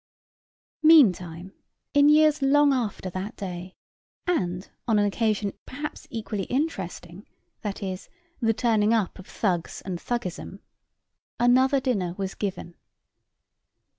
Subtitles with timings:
[0.81, 1.53] Meantime,
[1.93, 3.75] in years long after that day,
[4.25, 7.27] and on an occasion perhaps equally interesting,
[7.61, 8.09] viz.,
[8.41, 10.59] the turning up of Thugs and Thuggism,
[11.39, 12.75] another dinner was given.